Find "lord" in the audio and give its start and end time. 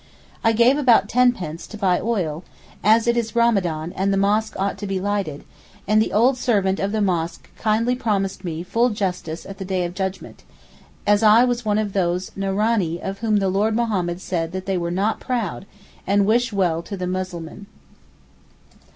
13.49-13.75